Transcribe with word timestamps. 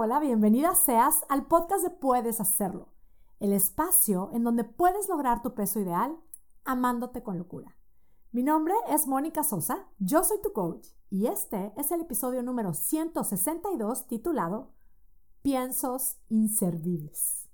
Hola, 0.00 0.20
bienvenida 0.20 0.76
seas 0.76 1.24
al 1.28 1.48
podcast 1.48 1.82
de 1.82 1.90
Puedes 1.90 2.40
Hacerlo, 2.40 2.92
el 3.40 3.52
espacio 3.52 4.30
en 4.32 4.44
donde 4.44 4.62
puedes 4.62 5.08
lograr 5.08 5.42
tu 5.42 5.54
peso 5.54 5.80
ideal 5.80 6.16
amándote 6.64 7.24
con 7.24 7.36
locura. 7.36 7.76
Mi 8.30 8.44
nombre 8.44 8.74
es 8.88 9.08
Mónica 9.08 9.42
Sosa, 9.42 9.88
yo 9.98 10.22
soy 10.22 10.40
tu 10.40 10.52
coach 10.52 10.86
y 11.10 11.26
este 11.26 11.72
es 11.76 11.90
el 11.90 12.02
episodio 12.02 12.44
número 12.44 12.74
162 12.74 14.06
titulado 14.06 14.70
Piensos 15.42 16.18
inservibles. 16.28 17.48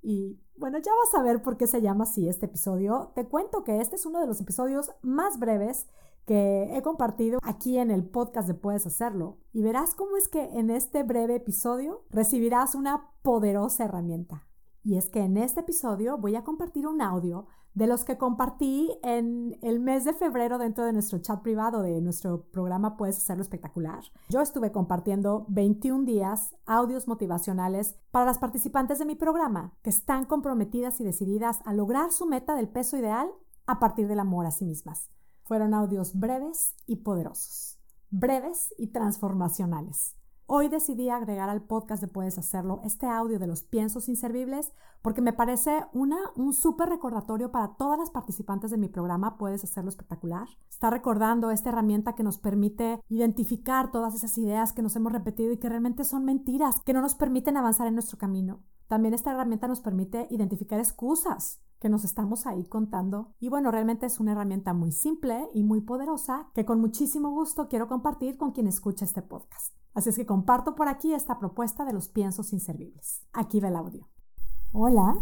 Y 0.00 0.40
bueno, 0.56 0.78
ya 0.78 0.92
vas 1.04 1.20
a 1.20 1.22
ver 1.22 1.42
por 1.42 1.58
qué 1.58 1.66
se 1.66 1.82
llama 1.82 2.04
así 2.04 2.30
este 2.30 2.46
episodio. 2.46 3.12
Te 3.14 3.28
cuento 3.28 3.64
que 3.64 3.82
este 3.82 3.96
es 3.96 4.06
uno 4.06 4.22
de 4.22 4.26
los 4.26 4.40
episodios 4.40 4.90
más 5.02 5.38
breves 5.38 5.86
que 6.28 6.76
he 6.76 6.82
compartido 6.82 7.38
aquí 7.42 7.78
en 7.78 7.90
el 7.90 8.04
podcast 8.04 8.46
de 8.46 8.52
Puedes 8.52 8.86
Hacerlo. 8.86 9.38
Y 9.54 9.62
verás 9.62 9.94
cómo 9.94 10.18
es 10.18 10.28
que 10.28 10.42
en 10.42 10.68
este 10.68 11.02
breve 11.02 11.36
episodio 11.36 12.04
recibirás 12.10 12.74
una 12.74 13.08
poderosa 13.22 13.86
herramienta. 13.86 14.46
Y 14.84 14.98
es 14.98 15.08
que 15.08 15.20
en 15.20 15.38
este 15.38 15.60
episodio 15.60 16.18
voy 16.18 16.36
a 16.36 16.44
compartir 16.44 16.86
un 16.86 17.00
audio 17.00 17.46
de 17.72 17.86
los 17.86 18.04
que 18.04 18.18
compartí 18.18 18.90
en 19.02 19.58
el 19.62 19.80
mes 19.80 20.04
de 20.04 20.12
febrero 20.12 20.58
dentro 20.58 20.84
de 20.84 20.92
nuestro 20.92 21.18
chat 21.18 21.40
privado 21.40 21.80
de 21.80 21.98
nuestro 22.02 22.42
programa 22.50 22.98
Puedes 22.98 23.16
hacerlo 23.16 23.42
espectacular. 23.42 24.04
Yo 24.28 24.42
estuve 24.42 24.70
compartiendo 24.70 25.46
21 25.48 26.04
días 26.04 26.54
audios 26.66 27.08
motivacionales 27.08 27.96
para 28.10 28.26
las 28.26 28.38
participantes 28.38 28.98
de 28.98 29.06
mi 29.06 29.14
programa 29.14 29.72
que 29.80 29.90
están 29.90 30.26
comprometidas 30.26 31.00
y 31.00 31.04
decididas 31.04 31.60
a 31.64 31.72
lograr 31.72 32.12
su 32.12 32.26
meta 32.26 32.54
del 32.54 32.68
peso 32.68 32.98
ideal 32.98 33.30
a 33.66 33.78
partir 33.78 34.08
del 34.08 34.20
amor 34.20 34.44
a 34.44 34.50
sí 34.50 34.66
mismas. 34.66 35.08
Fueron 35.48 35.72
audios 35.72 36.14
breves 36.14 36.74
y 36.86 36.96
poderosos, 36.96 37.78
breves 38.10 38.74
y 38.76 38.88
transformacionales. 38.88 40.14
Hoy 40.44 40.68
decidí 40.68 41.08
agregar 41.08 41.48
al 41.48 41.62
podcast 41.62 42.02
de 42.02 42.08
Puedes 42.08 42.36
Hacerlo 42.36 42.82
este 42.84 43.06
audio 43.06 43.38
de 43.38 43.46
los 43.46 43.62
piensos 43.62 44.10
inservibles 44.10 44.74
porque 45.00 45.22
me 45.22 45.32
parece 45.32 45.86
una, 45.94 46.18
un 46.36 46.52
súper 46.52 46.90
recordatorio 46.90 47.50
para 47.50 47.76
todas 47.76 47.98
las 47.98 48.10
participantes 48.10 48.70
de 48.70 48.76
mi 48.76 48.90
programa 48.90 49.38
Puedes 49.38 49.64
Hacerlo 49.64 49.88
Espectacular. 49.88 50.48
Está 50.68 50.90
recordando 50.90 51.50
esta 51.50 51.70
herramienta 51.70 52.14
que 52.14 52.24
nos 52.24 52.36
permite 52.36 53.00
identificar 53.08 53.90
todas 53.90 54.14
esas 54.14 54.36
ideas 54.36 54.74
que 54.74 54.82
nos 54.82 54.96
hemos 54.96 55.12
repetido 55.12 55.50
y 55.50 55.56
que 55.56 55.70
realmente 55.70 56.04
son 56.04 56.26
mentiras, 56.26 56.82
que 56.84 56.92
no 56.92 57.00
nos 57.00 57.14
permiten 57.14 57.56
avanzar 57.56 57.86
en 57.86 57.94
nuestro 57.94 58.18
camino. 58.18 58.60
También 58.86 59.14
esta 59.14 59.30
herramienta 59.30 59.66
nos 59.66 59.80
permite 59.80 60.26
identificar 60.28 60.78
excusas 60.78 61.62
que 61.80 61.88
nos 61.88 62.04
estamos 62.04 62.46
ahí 62.46 62.66
contando. 62.66 63.34
Y 63.38 63.48
bueno, 63.48 63.70
realmente 63.70 64.06
es 64.06 64.20
una 64.20 64.32
herramienta 64.32 64.72
muy 64.72 64.92
simple 64.92 65.48
y 65.54 65.62
muy 65.62 65.80
poderosa 65.80 66.50
que 66.54 66.64
con 66.64 66.80
muchísimo 66.80 67.30
gusto 67.30 67.68
quiero 67.68 67.88
compartir 67.88 68.36
con 68.36 68.52
quien 68.52 68.66
escucha 68.66 69.04
este 69.04 69.22
podcast. 69.22 69.74
Así 69.94 70.10
es 70.10 70.16
que 70.16 70.26
comparto 70.26 70.74
por 70.74 70.88
aquí 70.88 71.12
esta 71.12 71.38
propuesta 71.38 71.84
de 71.84 71.92
los 71.92 72.08
piensos 72.08 72.52
inservibles. 72.52 73.26
Aquí 73.32 73.60
va 73.60 73.68
el 73.68 73.76
audio. 73.76 74.08
Hola. 74.72 75.20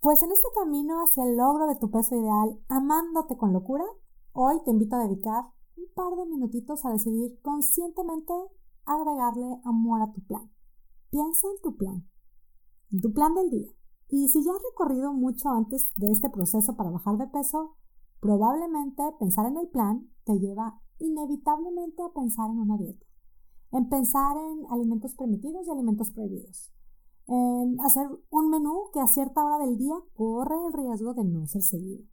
Pues 0.00 0.22
en 0.22 0.30
este 0.30 0.48
camino 0.54 1.02
hacia 1.02 1.24
el 1.24 1.36
logro 1.36 1.66
de 1.66 1.76
tu 1.76 1.90
peso 1.90 2.14
ideal, 2.14 2.60
amándote 2.68 3.36
con 3.36 3.52
locura, 3.52 3.84
hoy 4.32 4.60
te 4.64 4.70
invito 4.70 4.96
a 4.96 5.04
dedicar 5.04 5.44
un 5.76 5.86
par 5.94 6.14
de 6.16 6.26
minutitos 6.26 6.84
a 6.84 6.92
decidir 6.92 7.40
conscientemente 7.42 8.32
agregarle 8.84 9.60
amor 9.64 10.02
a 10.02 10.12
tu 10.12 10.22
plan. 10.24 10.50
Piensa 11.10 11.48
en 11.48 11.62
tu 11.62 11.76
plan, 11.76 12.08
en 12.92 13.00
tu 13.00 13.12
plan 13.12 13.34
del 13.34 13.50
día. 13.50 13.75
Y 14.08 14.28
si 14.28 14.44
ya 14.44 14.52
has 14.52 14.62
recorrido 14.70 15.12
mucho 15.12 15.48
antes 15.50 15.90
de 15.96 16.10
este 16.10 16.30
proceso 16.30 16.76
para 16.76 16.90
bajar 16.90 17.16
de 17.16 17.26
peso, 17.26 17.76
probablemente 18.20 19.02
pensar 19.18 19.46
en 19.46 19.56
el 19.56 19.68
plan 19.68 20.08
te 20.24 20.38
lleva 20.38 20.80
inevitablemente 20.98 22.02
a 22.02 22.12
pensar 22.12 22.50
en 22.50 22.58
una 22.58 22.76
dieta 22.76 23.06
en 23.72 23.88
pensar 23.88 24.36
en 24.36 24.66
alimentos 24.70 25.14
permitidos 25.14 25.66
y 25.66 25.70
alimentos 25.70 26.10
prohibidos, 26.10 26.72
en 27.26 27.80
hacer 27.80 28.08
un 28.30 28.50
menú 28.50 28.90
que 28.92 29.00
a 29.00 29.06
cierta 29.06 29.44
hora 29.44 29.64
del 29.64 29.76
día 29.76 29.94
corre 30.14 30.54
el 30.66 30.72
riesgo 30.72 31.14
de 31.14 31.24
no 31.24 31.46
ser 31.46 31.62
seguido, 31.62 32.04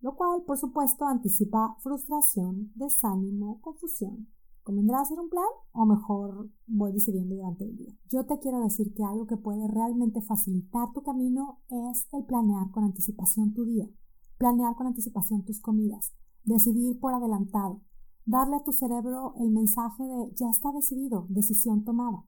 lo 0.00 0.14
cual 0.14 0.42
por 0.46 0.58
supuesto 0.58 1.06
anticipa 1.06 1.76
frustración, 1.80 2.72
desánimo, 2.74 3.60
confusión. 3.60 4.28
¿Convendrá 4.62 5.00
hacer 5.00 5.18
un 5.18 5.30
plan 5.30 5.46
o 5.72 5.86
mejor 5.86 6.50
voy 6.66 6.92
decidiendo 6.92 7.34
durante 7.34 7.64
el 7.64 7.76
día? 7.76 7.94
Yo 8.10 8.26
te 8.26 8.38
quiero 8.38 8.60
decir 8.60 8.92
que 8.94 9.04
algo 9.04 9.26
que 9.26 9.36
puede 9.36 9.66
realmente 9.68 10.20
facilitar 10.20 10.92
tu 10.92 11.02
camino 11.02 11.60
es 11.68 12.06
el 12.12 12.24
planear 12.24 12.70
con 12.70 12.84
anticipación 12.84 13.54
tu 13.54 13.64
día, 13.64 13.88
planear 14.38 14.76
con 14.76 14.86
anticipación 14.86 15.44
tus 15.44 15.60
comidas, 15.60 16.12
decidir 16.44 17.00
por 17.00 17.14
adelantado, 17.14 17.80
darle 18.26 18.56
a 18.56 18.62
tu 18.62 18.72
cerebro 18.72 19.34
el 19.38 19.50
mensaje 19.50 20.04
de 20.04 20.34
ya 20.34 20.50
está 20.50 20.70
decidido, 20.72 21.26
decisión 21.30 21.84
tomada. 21.84 22.26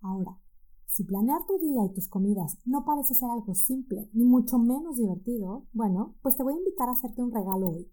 Ahora, 0.00 0.38
si 0.86 1.04
planear 1.04 1.44
tu 1.46 1.58
día 1.58 1.84
y 1.84 1.92
tus 1.92 2.08
comidas 2.08 2.58
no 2.64 2.84
parece 2.84 3.14
ser 3.14 3.28
algo 3.30 3.54
simple, 3.54 4.08
ni 4.12 4.24
mucho 4.24 4.58
menos 4.58 4.96
divertido, 4.96 5.66
bueno, 5.72 6.14
pues 6.22 6.36
te 6.36 6.42
voy 6.42 6.54
a 6.54 6.58
invitar 6.58 6.88
a 6.88 6.92
hacerte 6.92 7.22
un 7.22 7.32
regalo 7.32 7.68
hoy. 7.68 7.90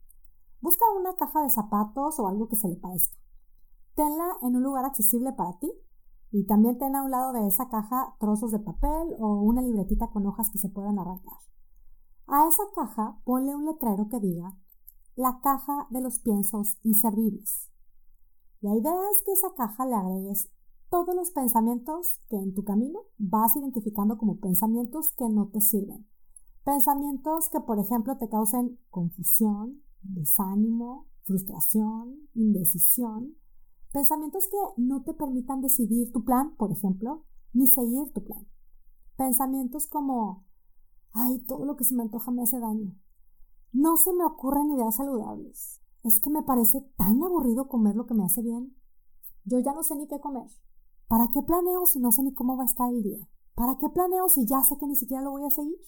Busca 0.66 0.84
una 1.00 1.16
caja 1.16 1.44
de 1.44 1.52
zapatos 1.52 2.20
o 2.20 2.28
algo 2.28 2.48
que 2.48 2.56
se 2.56 2.68
le 2.68 2.76
parezca. 2.76 3.16
Tenla 3.94 4.36
en 4.42 4.56
un 4.56 4.64
lugar 4.64 4.84
accesible 4.84 5.32
para 5.32 5.60
ti 5.60 5.72
y 6.32 6.48
también 6.48 6.80
ten 6.80 6.96
a 6.96 7.04
un 7.04 7.12
lado 7.12 7.34
de 7.34 7.46
esa 7.46 7.70
caja 7.70 8.16
trozos 8.20 8.52
de 8.52 8.58
papel 8.58 9.16
o 9.20 9.44
una 9.44 9.62
libretita 9.62 10.10
con 10.10 10.26
hojas 10.26 10.50
que 10.50 10.58
se 10.58 10.70
puedan 10.70 10.98
arrancar. 10.98 11.38
A 12.26 12.48
esa 12.48 12.64
caja 12.74 13.22
ponle 13.26 13.54
un 13.54 13.66
letrero 13.66 14.10
que 14.10 14.20
diga 14.20 14.58
la 15.14 15.40
caja 15.44 15.86
de 15.92 16.02
los 16.02 16.18
piensos 16.18 16.80
inservibles. 16.82 17.70
La 18.60 18.76
idea 18.76 19.00
es 19.12 19.22
que 19.24 19.34
esa 19.34 19.54
caja 19.54 19.86
le 19.86 19.94
agregues 19.94 20.50
todos 20.90 21.14
los 21.14 21.30
pensamientos 21.30 22.22
que 22.28 22.38
en 22.38 22.56
tu 22.56 22.64
camino 22.64 23.02
vas 23.20 23.56
identificando 23.56 24.18
como 24.18 24.40
pensamientos 24.40 25.12
que 25.12 25.30
no 25.30 25.48
te 25.50 25.62
sirven. 25.62 26.08
Pensamientos 26.64 27.50
que, 27.50 27.60
por 27.60 27.78
ejemplo, 27.78 28.18
te 28.18 28.28
causen 28.30 28.80
confusión, 28.90 29.85
desánimo, 30.10 31.08
frustración, 31.24 32.30
indecisión. 32.34 33.36
Pensamientos 33.92 34.48
que 34.48 34.82
no 34.82 35.04
te 35.04 35.14
permitan 35.14 35.62
decidir 35.62 36.12
tu 36.12 36.24
plan, 36.24 36.56
por 36.58 36.72
ejemplo, 36.72 37.24
ni 37.54 37.68
seguir 37.68 38.12
tu 38.14 38.24
plan. 38.24 38.48
Pensamientos 39.18 39.88
como, 39.88 40.46
ay, 41.14 41.40
todo 41.46 41.66
lo 41.66 41.76
que 41.76 41.84
se 41.84 41.96
me 41.96 42.04
antoja 42.04 42.32
me 42.32 42.44
hace 42.44 42.60
daño. 42.60 42.96
No 43.72 43.98
se 43.98 44.14
me 44.14 44.26
ocurren 44.26 44.72
ideas 44.72 44.96
saludables. 44.96 45.82
Es 46.04 46.20
que 46.20 46.30
me 46.30 46.44
parece 46.44 46.82
tan 46.98 47.24
aburrido 47.24 47.68
comer 47.68 47.96
lo 47.96 48.06
que 48.06 48.14
me 48.14 48.26
hace 48.26 48.42
bien. 48.42 48.76
Yo 49.46 49.60
ya 49.60 49.74
no 49.74 49.84
sé 49.84 49.96
ni 49.96 50.08
qué 50.08 50.20
comer. 50.20 50.48
¿Para 51.08 51.28
qué 51.28 51.42
planeo 51.42 51.86
si 51.86 52.00
no 52.00 52.12
sé 52.12 52.24
ni 52.24 52.34
cómo 52.34 52.58
va 52.58 52.64
a 52.64 52.68
estar 52.68 52.90
el 52.90 53.04
día? 53.04 53.28
¿Para 53.54 53.78
qué 53.78 53.90
planeo 53.90 54.28
si 54.28 54.46
ya 54.46 54.62
sé 54.64 54.78
que 54.78 54.88
ni 54.88 54.96
siquiera 54.96 55.24
lo 55.24 55.32
voy 55.32 55.46
a 55.46 55.50
seguir? 55.50 55.80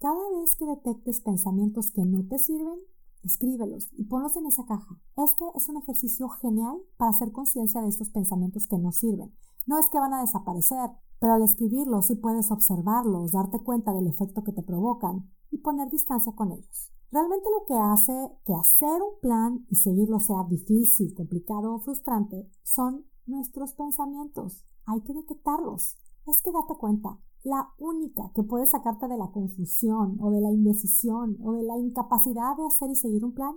Cada 0.00 0.30
vez 0.38 0.54
que 0.54 0.64
detectes 0.64 1.20
pensamientos 1.22 1.90
que 1.90 2.04
no 2.04 2.24
te 2.28 2.38
sirven, 2.38 2.78
escríbelos 3.24 3.88
y 3.96 4.04
ponlos 4.04 4.36
en 4.36 4.46
esa 4.46 4.64
caja. 4.64 4.96
Este 5.16 5.44
es 5.56 5.68
un 5.68 5.76
ejercicio 5.76 6.28
genial 6.28 6.78
para 6.96 7.10
hacer 7.10 7.32
conciencia 7.32 7.82
de 7.82 7.88
estos 7.88 8.10
pensamientos 8.10 8.68
que 8.68 8.78
no 8.78 8.92
sirven. 8.92 9.34
No 9.66 9.76
es 9.76 9.90
que 9.90 9.98
van 9.98 10.14
a 10.14 10.20
desaparecer, 10.20 10.90
pero 11.18 11.32
al 11.32 11.42
escribirlos 11.42 12.06
sí 12.06 12.14
puedes 12.14 12.52
observarlos, 12.52 13.32
darte 13.32 13.58
cuenta 13.58 13.92
del 13.92 14.06
efecto 14.06 14.44
que 14.44 14.52
te 14.52 14.62
provocan 14.62 15.28
y 15.50 15.58
poner 15.58 15.90
distancia 15.90 16.32
con 16.32 16.52
ellos. 16.52 16.92
Realmente 17.10 17.48
lo 17.58 17.66
que 17.66 17.74
hace 17.74 18.12
que 18.46 18.54
hacer 18.54 19.02
un 19.02 19.18
plan 19.20 19.66
y 19.68 19.74
seguirlo 19.74 20.20
sea 20.20 20.44
difícil, 20.48 21.12
complicado 21.16 21.74
o 21.74 21.80
frustrante 21.80 22.48
son 22.62 23.04
nuestros 23.26 23.72
pensamientos. 23.72 24.64
Hay 24.86 25.00
que 25.00 25.12
detectarlos. 25.12 25.96
Es 26.26 26.40
que 26.40 26.52
date 26.52 26.76
cuenta, 26.78 27.18
la 27.48 27.72
única 27.78 28.30
que 28.34 28.42
puede 28.42 28.66
sacarte 28.66 29.08
de 29.08 29.16
la 29.16 29.30
confusión 29.30 30.18
o 30.20 30.30
de 30.30 30.40
la 30.40 30.50
indecisión 30.50 31.38
o 31.42 31.52
de 31.52 31.62
la 31.62 31.78
incapacidad 31.78 32.56
de 32.56 32.66
hacer 32.66 32.90
y 32.90 32.94
seguir 32.94 33.24
un 33.24 33.32
plan, 33.32 33.56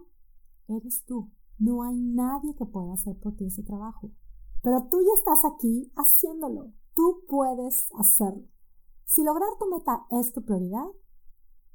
eres 0.67 1.03
tú. 1.05 1.29
No 1.59 1.83
hay 1.83 1.95
nadie 1.97 2.55
que 2.55 2.65
pueda 2.65 2.93
hacer 2.93 3.19
por 3.19 3.35
ti 3.35 3.45
ese 3.45 3.63
trabajo. 3.63 4.09
Pero 4.63 4.87
tú 4.89 4.99
ya 5.01 5.13
estás 5.13 5.43
aquí 5.45 5.91
haciéndolo. 5.95 6.71
Tú 6.95 7.23
puedes 7.27 7.91
hacerlo. 7.93 8.47
Si 9.05 9.23
lograr 9.23 9.49
tu 9.59 9.67
meta 9.67 10.05
es 10.09 10.31
tu 10.31 10.43
prioridad, 10.43 10.87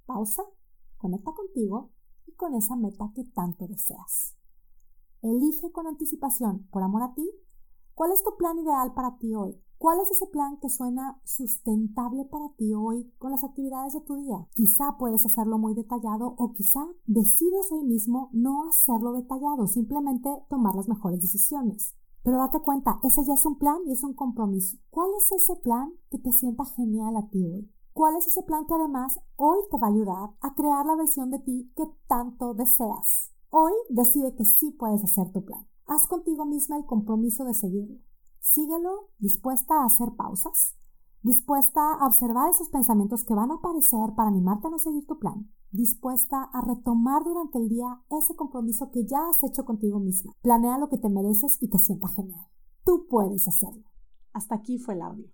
pausa, 0.07 0.43
conecta 0.97 1.33
contigo 1.35 1.91
y 2.27 2.33
con 2.33 2.55
esa 2.55 2.77
meta 2.77 3.13
que 3.15 3.25
tanto 3.25 3.67
deseas. 3.67 4.37
Elige 5.21 5.71
con 5.71 5.87
anticipación, 5.87 6.67
por 6.71 6.83
amor 6.83 7.03
a 7.03 7.15
ti, 7.15 7.31
cuál 7.95 8.13
es 8.13 8.23
tu 8.23 8.37
plan 8.37 8.59
ideal 8.59 8.95
para 8.95 9.19
ti 9.19 9.35
hoy. 9.35 9.63
¿Cuál 9.79 10.01
es 10.01 10.11
ese 10.11 10.27
plan 10.27 10.57
que 10.59 10.71
suena 10.71 11.21
sustentable 11.25 12.25
para 12.25 12.49
ti 12.57 12.73
hoy 12.73 13.13
con 13.19 13.31
las 13.31 13.45
actividades 13.45 13.93
de 13.93 14.01
tu 14.01 14.17
día? 14.17 14.49
Quizá 14.55 14.97
puedes 14.99 15.27
hacerlo 15.27 15.59
muy 15.59 15.75
detallado 15.75 16.35
o 16.39 16.55
quizá 16.55 16.81
decides 17.07 17.71
hoy 17.71 17.85
mismo 17.85 18.31
no 18.33 18.69
hacerlo 18.71 19.13
detallado, 19.13 19.67
simplemente 19.67 20.31
tomar 20.49 20.75
las 20.75 20.89
mejores 20.89 21.21
decisiones. 21.21 21.95
Pero 22.23 22.39
date 22.39 22.61
cuenta, 22.63 22.99
ese 23.03 23.23
ya 23.25 23.35
es 23.35 23.45
un 23.45 23.59
plan 23.59 23.77
y 23.87 23.93
es 23.93 24.03
un 24.03 24.15
compromiso. 24.15 24.79
¿Cuál 24.89 25.11
es 25.19 25.31
ese 25.31 25.57
plan 25.57 25.93
que 26.11 26.19
te 26.19 26.33
sienta 26.33 26.65
genial 26.65 27.15
a 27.15 27.29
ti 27.29 27.45
hoy? 27.45 27.71
¿Cuál 27.93 28.17
es 28.17 28.27
ese 28.27 28.43
plan 28.43 28.65
que 28.67 28.75
además 28.75 29.21
hoy 29.37 29.59
te 29.71 29.79
va 29.79 29.89
a 29.89 29.91
ayudar 29.91 30.31
a 30.41 30.55
crear 30.55 30.87
la 30.87 30.97
versión 30.97 31.31
de 31.31 31.39
ti 31.39 31.71
que 31.77 31.85
tanto 32.09 32.55
deseas? 32.55 33.31
Hoy 33.51 33.73
decide 33.91 34.35
que 34.35 34.47
sí 34.47 34.71
puedes 34.71 35.05
hacer 35.05 35.31
tu 35.33 35.45
plan. 35.45 35.67
Haz 35.87 36.07
contigo 36.07 36.47
misma 36.47 36.79
el 36.79 36.87
compromiso 36.87 37.45
de 37.45 37.53
seguirlo. 37.53 38.01
Síguelo 38.49 39.11
dispuesta 39.19 39.75
a 39.75 39.87
hacer 39.87 40.15
pausas, 40.17 40.77
dispuesta 41.21 41.81
a 41.95 42.07
observar 42.07 42.49
esos 42.49 42.69
pensamientos 42.69 43.25
que 43.25 43.35
van 43.35 43.51
a 43.51 43.55
aparecer 43.55 44.15
para 44.15 44.29
animarte 44.29 44.69
a 44.69 44.71
no 44.71 44.79
seguir 44.79 45.05
tu 45.05 45.19
plan, 45.19 45.51
dispuesta 45.73 46.45
a 46.53 46.61
retomar 46.61 47.25
durante 47.25 47.59
el 47.59 47.69
día 47.69 48.05
ese 48.09 48.37
compromiso 48.37 48.93
que 48.93 49.05
ya 49.05 49.19
has 49.29 49.43
hecho 49.43 49.65
contigo 49.65 49.99
misma. 49.99 50.33
Planea 50.43 50.79
lo 50.79 50.89
que 50.89 50.97
te 50.97 51.09
mereces 51.09 51.59
y 51.61 51.71
te 51.71 51.79
sienta 51.79 52.07
genial. 52.07 52.47
Tú 52.85 53.09
puedes 53.11 53.49
hacerlo. 53.49 53.83
Hasta 54.33 54.55
aquí 54.55 54.79
fue 54.79 54.95
el 54.95 55.03
audio. 55.03 55.27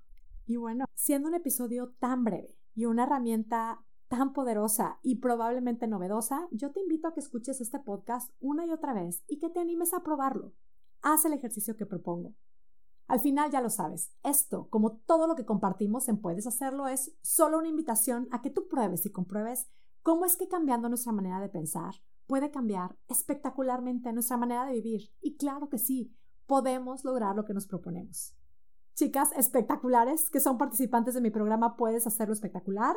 Y 0.46 0.56
bueno, 0.56 0.86
siendo 0.94 1.28
un 1.28 1.34
episodio 1.34 1.92
tan 2.00 2.24
breve 2.24 2.56
y 2.74 2.86
una 2.86 3.02
herramienta 3.02 3.84
tan 4.08 4.32
poderosa 4.32 5.00
y 5.02 5.16
probablemente 5.16 5.86
novedosa, 5.86 6.48
yo 6.50 6.72
te 6.72 6.80
invito 6.80 7.08
a 7.08 7.12
que 7.12 7.20
escuches 7.20 7.60
este 7.60 7.78
podcast 7.78 8.32
una 8.40 8.64
y 8.64 8.72
otra 8.72 8.94
vez 8.94 9.22
y 9.28 9.38
que 9.38 9.50
te 9.50 9.60
animes 9.60 9.92
a 9.92 10.02
probarlo. 10.02 10.54
Haz 11.02 11.26
el 11.26 11.34
ejercicio 11.34 11.76
que 11.76 11.84
propongo. 11.84 12.32
Al 13.12 13.20
final 13.20 13.50
ya 13.50 13.60
lo 13.60 13.68
sabes, 13.68 14.10
esto, 14.22 14.68
como 14.70 14.92
todo 14.92 15.26
lo 15.26 15.36
que 15.36 15.44
compartimos 15.44 16.08
en 16.08 16.18
Puedes 16.18 16.46
Hacerlo, 16.46 16.88
es 16.88 17.14
solo 17.20 17.58
una 17.58 17.68
invitación 17.68 18.26
a 18.30 18.40
que 18.40 18.48
tú 18.48 18.68
pruebes 18.68 19.04
y 19.04 19.12
compruebes 19.12 19.68
cómo 20.02 20.24
es 20.24 20.34
que 20.34 20.48
cambiando 20.48 20.88
nuestra 20.88 21.12
manera 21.12 21.38
de 21.38 21.50
pensar 21.50 21.96
puede 22.26 22.50
cambiar 22.50 22.96
espectacularmente 23.08 24.14
nuestra 24.14 24.38
manera 24.38 24.64
de 24.64 24.72
vivir. 24.72 25.10
Y 25.20 25.36
claro 25.36 25.68
que 25.68 25.76
sí, 25.76 26.16
podemos 26.46 27.04
lograr 27.04 27.36
lo 27.36 27.44
que 27.44 27.52
nos 27.52 27.66
proponemos. 27.66 28.34
Chicas 28.94 29.28
espectaculares 29.36 30.30
que 30.30 30.40
son 30.40 30.56
participantes 30.56 31.12
de 31.12 31.20
mi 31.20 31.28
programa 31.28 31.76
Puedes 31.76 32.06
Hacerlo 32.06 32.32
Espectacular, 32.32 32.96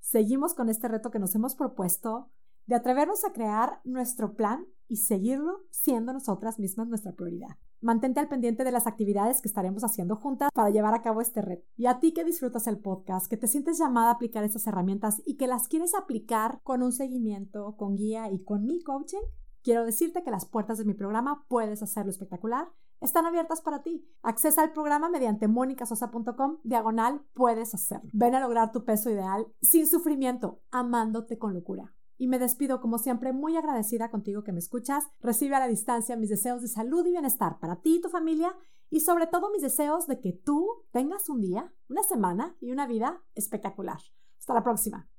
seguimos 0.00 0.52
con 0.52 0.68
este 0.68 0.86
reto 0.86 1.10
que 1.10 1.18
nos 1.18 1.34
hemos 1.34 1.54
propuesto 1.54 2.28
de 2.66 2.74
atrevernos 2.74 3.24
a 3.24 3.32
crear 3.32 3.80
nuestro 3.84 4.34
plan 4.34 4.66
y 4.86 4.98
seguirlo 4.98 5.62
siendo 5.70 6.12
nosotras 6.12 6.58
mismas 6.58 6.88
nuestra 6.88 7.12
prioridad. 7.12 7.56
Mantente 7.82 8.20
al 8.20 8.28
pendiente 8.28 8.62
de 8.62 8.72
las 8.72 8.86
actividades 8.86 9.40
que 9.40 9.48
estaremos 9.48 9.84
haciendo 9.84 10.14
juntas 10.16 10.50
para 10.52 10.68
llevar 10.68 10.92
a 10.92 11.00
cabo 11.00 11.22
este 11.22 11.40
reto. 11.40 11.66
Y 11.76 11.86
a 11.86 11.98
ti 11.98 12.12
que 12.12 12.24
disfrutas 12.24 12.66
el 12.66 12.78
podcast, 12.78 13.26
que 13.26 13.38
te 13.38 13.46
sientes 13.46 13.78
llamada 13.78 14.10
a 14.10 14.14
aplicar 14.14 14.44
estas 14.44 14.66
herramientas 14.66 15.22
y 15.24 15.36
que 15.36 15.46
las 15.46 15.66
quieres 15.66 15.94
aplicar 15.94 16.60
con 16.62 16.82
un 16.82 16.92
seguimiento, 16.92 17.76
con 17.78 17.96
guía 17.96 18.30
y 18.30 18.44
con 18.44 18.66
mi 18.66 18.82
coaching, 18.82 19.22
quiero 19.62 19.86
decirte 19.86 20.22
que 20.22 20.30
las 20.30 20.44
puertas 20.44 20.76
de 20.76 20.84
mi 20.84 20.92
programa 20.92 21.46
Puedes 21.48 21.82
Hacerlo 21.82 22.10
Espectacular 22.10 22.68
están 23.00 23.24
abiertas 23.24 23.62
para 23.62 23.82
ti. 23.82 24.06
Accesa 24.22 24.62
al 24.62 24.72
programa 24.72 25.08
mediante 25.08 25.48
monicasosa.com, 25.48 26.58
diagonal, 26.64 27.22
puedes 27.32 27.74
hacerlo. 27.74 28.10
Ven 28.12 28.34
a 28.34 28.40
lograr 28.40 28.72
tu 28.72 28.84
peso 28.84 29.10
ideal 29.10 29.46
sin 29.62 29.86
sufrimiento, 29.86 30.60
amándote 30.70 31.38
con 31.38 31.54
locura. 31.54 31.94
Y 32.20 32.28
me 32.28 32.38
despido 32.38 32.82
como 32.82 32.98
siempre 32.98 33.32
muy 33.32 33.56
agradecida 33.56 34.10
contigo 34.10 34.44
que 34.44 34.52
me 34.52 34.58
escuchas. 34.58 35.08
Recibe 35.20 35.54
a 35.54 35.58
la 35.58 35.68
distancia 35.68 36.16
mis 36.16 36.28
deseos 36.28 36.60
de 36.60 36.68
salud 36.68 37.06
y 37.06 37.12
bienestar 37.12 37.58
para 37.58 37.80
ti 37.80 37.96
y 37.96 38.00
tu 38.02 38.10
familia 38.10 38.54
y 38.90 39.00
sobre 39.00 39.26
todo 39.26 39.50
mis 39.50 39.62
deseos 39.62 40.06
de 40.06 40.20
que 40.20 40.34
tú 40.34 40.84
tengas 40.92 41.30
un 41.30 41.40
día, 41.40 41.72
una 41.88 42.02
semana 42.02 42.54
y 42.60 42.72
una 42.72 42.86
vida 42.86 43.22
espectacular. 43.34 44.00
Hasta 44.38 44.52
la 44.52 44.62
próxima. 44.62 45.09